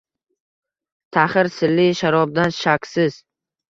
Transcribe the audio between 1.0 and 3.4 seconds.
Taxir, sirli sharobdan shaksiz